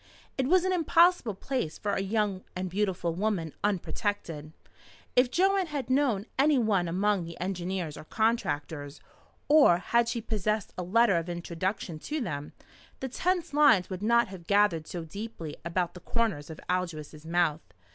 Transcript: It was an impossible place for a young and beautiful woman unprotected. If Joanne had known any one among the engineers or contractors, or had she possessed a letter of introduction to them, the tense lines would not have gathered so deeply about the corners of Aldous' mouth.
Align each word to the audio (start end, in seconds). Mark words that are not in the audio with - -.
It 0.35 0.47
was 0.47 0.65
an 0.65 0.73
impossible 0.73 1.35
place 1.35 1.77
for 1.77 1.93
a 1.93 2.01
young 2.01 2.43
and 2.55 2.71
beautiful 2.71 3.13
woman 3.13 3.53
unprotected. 3.63 4.51
If 5.15 5.29
Joanne 5.29 5.67
had 5.67 5.91
known 5.91 6.25
any 6.39 6.57
one 6.57 6.87
among 6.87 7.23
the 7.23 7.39
engineers 7.39 7.95
or 7.97 8.03
contractors, 8.03 8.99
or 9.47 9.77
had 9.77 10.09
she 10.09 10.19
possessed 10.19 10.73
a 10.75 10.81
letter 10.81 11.17
of 11.17 11.29
introduction 11.29 11.99
to 11.99 12.19
them, 12.19 12.53
the 12.99 13.09
tense 13.09 13.53
lines 13.53 13.91
would 13.91 14.01
not 14.01 14.29
have 14.29 14.47
gathered 14.47 14.87
so 14.87 15.03
deeply 15.05 15.55
about 15.63 15.93
the 15.93 15.99
corners 15.99 16.49
of 16.49 16.59
Aldous' 16.67 17.23
mouth. 17.23 17.61